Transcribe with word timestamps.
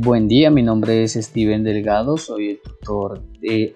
Buen 0.00 0.28
día, 0.28 0.48
mi 0.48 0.62
nombre 0.62 1.02
es 1.02 1.14
Steven 1.14 1.64
Delgado, 1.64 2.18
soy 2.18 2.50
el 2.50 2.60
tutor 2.60 3.20
de 3.40 3.74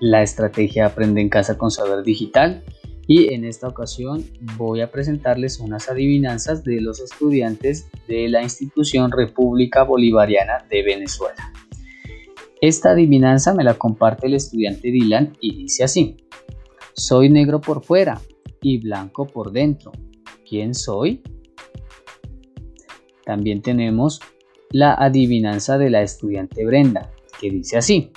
la 0.00 0.22
estrategia 0.22 0.84
Aprende 0.84 1.22
en 1.22 1.30
Casa 1.30 1.56
con 1.56 1.70
Saber 1.70 2.04
Digital 2.04 2.62
y 3.06 3.32
en 3.32 3.46
esta 3.46 3.68
ocasión 3.68 4.22
voy 4.58 4.82
a 4.82 4.90
presentarles 4.90 5.60
unas 5.60 5.88
adivinanzas 5.88 6.62
de 6.62 6.82
los 6.82 7.00
estudiantes 7.00 7.88
de 8.06 8.28
la 8.28 8.42
institución 8.42 9.10
República 9.10 9.82
Bolivariana 9.82 10.66
de 10.68 10.82
Venezuela. 10.82 11.50
Esta 12.60 12.90
adivinanza 12.90 13.54
me 13.54 13.64
la 13.64 13.72
comparte 13.72 14.26
el 14.26 14.34
estudiante 14.34 14.90
Dylan 14.90 15.38
y 15.40 15.56
dice 15.56 15.84
así, 15.84 16.18
soy 16.92 17.30
negro 17.30 17.62
por 17.62 17.82
fuera 17.82 18.20
y 18.60 18.76
blanco 18.76 19.26
por 19.26 19.52
dentro. 19.52 19.90
¿Quién 20.46 20.74
soy? 20.74 21.22
También 23.24 23.62
tenemos 23.62 24.20
la 24.72 24.94
adivinanza 24.94 25.78
de 25.78 25.90
la 25.90 26.02
estudiante 26.02 26.64
Brenda, 26.64 27.10
que 27.40 27.50
dice 27.50 27.76
así. 27.76 28.10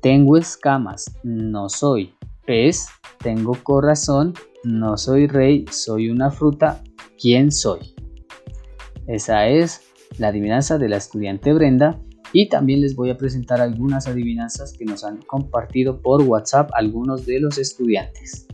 Tengo 0.00 0.36
escamas, 0.36 1.18
no 1.24 1.68
soy 1.68 2.14
pez, 2.46 2.86
tengo 3.22 3.58
corazón, 3.62 4.34
no 4.64 4.96
soy 4.96 5.26
rey, 5.26 5.64
soy 5.70 6.10
una 6.10 6.30
fruta, 6.30 6.82
¿quién 7.20 7.50
soy? 7.50 7.94
Esa 9.06 9.48
es 9.48 9.82
la 10.18 10.28
adivinanza 10.28 10.78
de 10.78 10.88
la 10.88 10.96
estudiante 10.96 11.52
Brenda 11.52 12.00
y 12.32 12.48
también 12.48 12.80
les 12.80 12.94
voy 12.94 13.10
a 13.10 13.16
presentar 13.16 13.60
algunas 13.60 14.06
adivinanzas 14.06 14.72
que 14.72 14.84
nos 14.84 15.04
han 15.04 15.18
compartido 15.22 16.00
por 16.00 16.22
WhatsApp 16.22 16.70
algunos 16.74 17.26
de 17.26 17.40
los 17.40 17.58
estudiantes. 17.58 18.46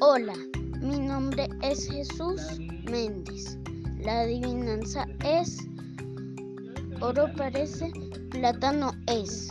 Hola, 0.00 0.34
mi 0.80 0.96
nombre 0.96 1.48
es 1.60 1.88
Jesús 1.90 2.40
Méndez. 2.88 3.58
La 3.98 4.20
adivinanza 4.20 5.04
es 5.24 5.58
oro 7.00 7.26
parece, 7.36 7.90
plátano 8.30 8.92
es. 9.08 9.48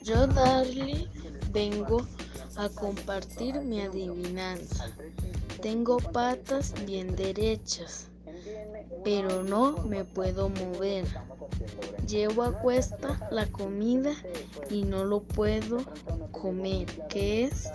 Yo 0.00 0.26
darle 0.28 1.06
vengo 1.52 2.06
a 2.56 2.70
compartir 2.70 3.60
mi 3.60 3.82
adivinanza. 3.82 4.86
Tengo 5.60 5.96
patas 5.98 6.72
bien 6.86 7.16
derechas, 7.16 8.08
pero 9.04 9.42
no 9.42 9.84
me 9.84 10.04
puedo 10.04 10.48
mover. 10.48 11.04
Llevo 12.06 12.44
a 12.44 12.60
cuesta 12.60 13.28
la 13.30 13.46
comida 13.46 14.12
y 14.70 14.84
no 14.84 15.04
lo 15.04 15.20
puedo 15.20 15.78
comer. 16.30 16.86
¿Qué 17.08 17.44
es? 17.44 17.68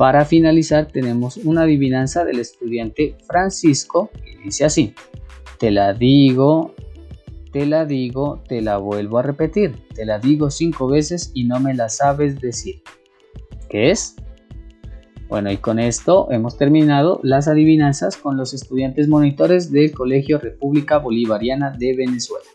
Para 0.00 0.24
finalizar 0.24 0.86
tenemos 0.86 1.36
una 1.36 1.64
adivinanza 1.64 2.24
del 2.24 2.40
estudiante 2.40 3.18
Francisco 3.26 4.08
que 4.24 4.38
dice 4.42 4.64
así, 4.64 4.94
te 5.58 5.70
la 5.70 5.92
digo, 5.92 6.74
te 7.52 7.66
la 7.66 7.84
digo, 7.84 8.42
te 8.48 8.62
la 8.62 8.78
vuelvo 8.78 9.18
a 9.18 9.22
repetir, 9.22 9.74
te 9.94 10.06
la 10.06 10.18
digo 10.18 10.50
cinco 10.50 10.88
veces 10.88 11.32
y 11.34 11.44
no 11.44 11.60
me 11.60 11.74
la 11.74 11.90
sabes 11.90 12.40
decir. 12.40 12.80
¿Qué 13.68 13.90
es? 13.90 14.16
Bueno, 15.28 15.52
y 15.52 15.58
con 15.58 15.78
esto 15.78 16.28
hemos 16.30 16.56
terminado 16.56 17.20
las 17.22 17.46
adivinanzas 17.46 18.16
con 18.16 18.38
los 18.38 18.54
estudiantes 18.54 19.06
monitores 19.06 19.70
del 19.70 19.92
Colegio 19.92 20.38
República 20.38 20.96
Bolivariana 20.96 21.72
de 21.78 21.94
Venezuela. 21.94 22.46